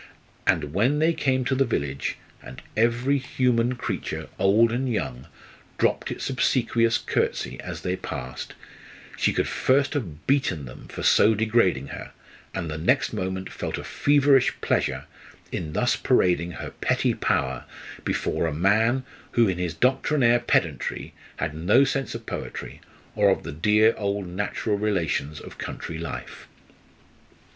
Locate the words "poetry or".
22.25-23.29